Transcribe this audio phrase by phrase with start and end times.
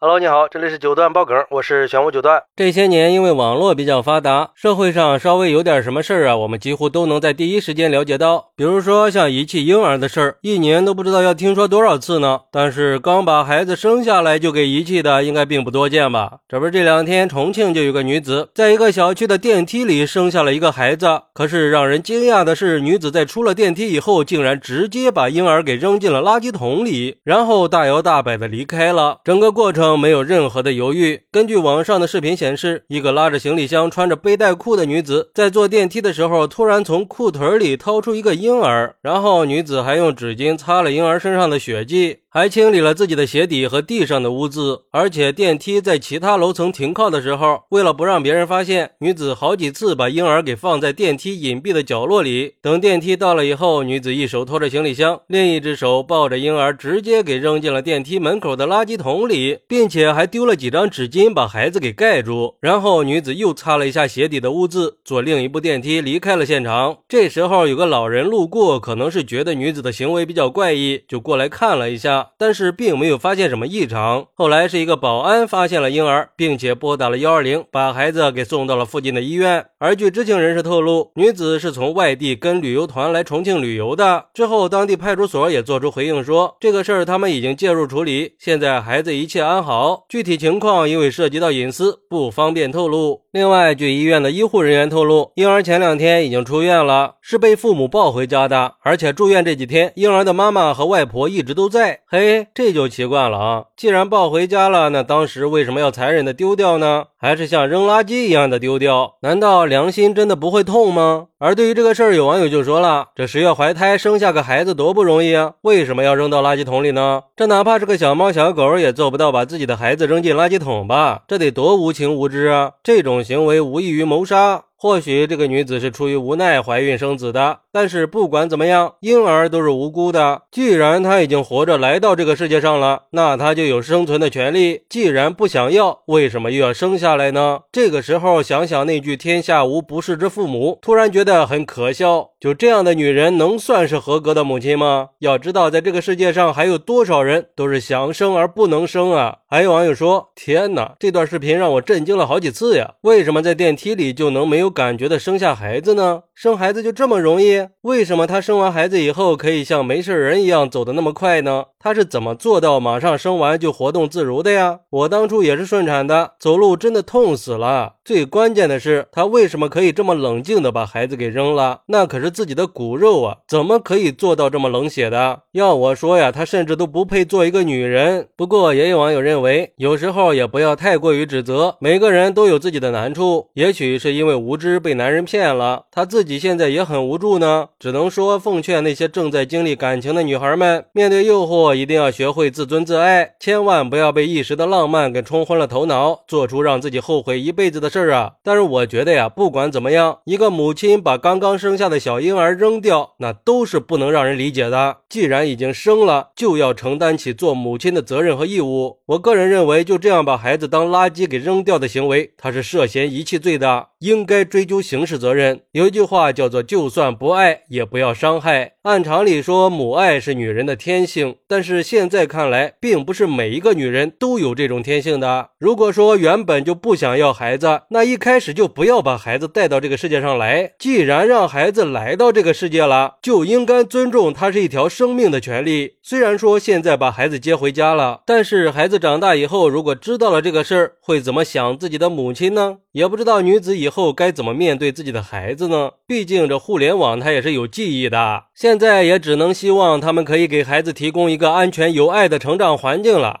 [0.00, 2.40] Hello，你好，这里是九段爆梗，我是玄武九段。
[2.54, 8.52] 这些年因为网络比较发达，社会上稍微有点什么事儿啊，我们几乎都能在第一时间了解到。
[8.54, 12.42] 比如说像遗弃婴儿的事儿，一年都不知道要听说多少次呢。
[12.52, 16.34] 但是刚把孩子生下来就给遗弃的，应该并不多见吧？
[16.48, 29.18] 这不是这两天重庆就有个女子在一个小区的电梯里生下了一个孩子，可是让人惊讶的是，女子在出了电梯以后，竟然直接把婴儿给扔进了垃圾桶里，然后大摇大摆的离开了。
[29.24, 29.87] 整个过程。
[29.96, 31.22] 没有任何的犹豫。
[31.30, 42.18] 根据网上的视频显示，一个拉着行李箱、穿着背带裤的女子在坐电梯的时候，突然从裤腿里掏出一个婴儿，然后女子还用纸巾擦了婴儿身上的血迹。
[42.30, 52.52] 还清理了自己的鞋底和地上的污渍，而且电梯在其他楼层停靠的时候，为了不让别人发现，女子好几次把婴儿给放在电梯隐蔽的角落里。
[52.60, 62.56] 等电梯到了以后，女子一手拖着行李箱，另一只手抱着婴儿，直接给扔进了电梯门口的垃圾桶里，并且还丢了几张纸巾把孩子给盖住。
[62.60, 66.98] 然后女子又擦了一下鞋底的污渍，坐另一部电梯离开了现场。
[67.08, 72.17] 这时候有个老人路过，可能是觉得女子的行为比较怪异，就过来看了一下。
[72.38, 74.26] 但是并没有发现什么异常。
[74.34, 79.64] 后来是一个保安发现了婴儿，并且拨打了幺二零，把孩子给送到了附近的医院。
[79.78, 84.26] 而据知情人士透露，女子是从外地跟旅游团来重庆旅游的。
[84.34, 93.22] 之后，当地派出所也做出回应说，这个事儿他们已经介入处理，现在孩子一切安好，具体情况因为涉及到隐私，不方便透露。
[93.30, 102.00] 另外，据医院的医护人员透露，婴儿前两天已经出院了，是被父母抱回家的，而且住院这几天，婴儿的妈妈和外婆一直都在。
[102.10, 103.64] 嘿，这就奇怪了啊！
[103.76, 107.04] 既然抱回家了，那当时为什么要残忍的丢掉呢？
[107.18, 109.16] 还是像扔垃圾一样的丢掉？
[109.20, 111.26] 难道良心真的不会痛吗？
[111.36, 117.24] 而对于这个事儿，有网友就说了：“这十月怀胎生下个孩子多不容易啊，为什么要扔到垃圾桶里呢？
[117.36, 121.24] 这哪怕是个小猫小狗也做不到把自己的孩子扔进垃圾桶吧？
[121.28, 122.72] 这得多无情无知啊！
[122.82, 130.42] 这种行为无异于谋杀。”或许这个女子是出于无奈怀孕生子的，但是不管怎么样，婴儿都是无辜的。
[130.52, 134.82] 既然她已经活着来到这个世界上了，那她就有生存的权利。
[134.88, 137.62] 既然不想要，为什么又要生下来呢？
[137.72, 142.30] 这个时候想想那句“天下无不是之父母”，突然觉得很可笑。
[142.40, 145.08] 就这样的女人能算是合格的母亲吗？
[145.18, 149.38] 要知道，在这个世界上还有多少人都是想生而不能生啊！
[149.50, 152.94] 还有网友说：“天哪，这段视频让我震惊了好几次呀！
[153.00, 156.22] 为什么在电梯里就能没有？”感觉的生下孩子呢？
[156.32, 157.66] 生孩子就这么容易？
[157.80, 161.64] 为什么她生完孩子以后可以像没事人一样走的那么快呢？
[161.80, 164.80] 她是怎么做到马上生完就活动自如的呀？
[164.90, 167.94] 我当初也是顺产的，走路真的痛死了。
[168.04, 171.80] 最关键的是，她为什么可以这么冷静的把孩子给扔了？
[171.86, 175.40] 那可是自己的骨肉啊，怎么可以做到这么冷血的？
[175.52, 178.28] 要我说呀，他甚至都不配做一个女人。
[178.36, 184.78] 不过也有网友认为，有时候也不要太过于指责，每个人都有自己的难处，也许是因为无知。
[184.78, 187.68] 被男人骗了，她自己现在也很无助呢。
[187.80, 198.32] 只能说奉劝那些正在经历感情的女孩们，面对诱惑一定要学会自尊自爱，千万不要被一时的浪漫给冲昏了头脑，做出让自己后悔一辈子的事儿啊！
[198.44, 204.98] 但是我觉得呀，不管怎么样，一个母亲把刚刚生下的小婴儿扔掉，那都是不能让人理解的。
[205.08, 208.98] 既然已经生了，就要承担起做母亲的责任和义务。
[209.06, 214.58] 我个人认为，就这样把孩子当垃圾给扔掉的行为，他是涉嫌遗弃罪的，应该追。
[214.58, 218.72] 追究刑事责任，有一句话叫做“就算不爱，也不要伤害”。
[218.82, 225.50] 按常理说，母爱是女人的天性，但是现在看来，并不是每一个女人都有这种天性的。
[225.60, 230.72] 如果说原本就不想要孩子，那一开始就不要把孩子带到这个世界上来。
[230.76, 235.96] 既然让孩子来来到这个世界了，就应该尊重他是一条生命的权利。
[236.02, 242.78] 虽然说现在把孩子接回家了，但是孩子长大以后，如果知道了这个事儿，会怎么想自己的母亲呢？
[242.92, 245.90] 也不知道女子以后该怎么面对自己的孩子呢？
[246.06, 253.40] 毕竟这互联网它也是有记忆的，现在也只能希望他们可以给孩子提供一个安全有爱的成长环境了。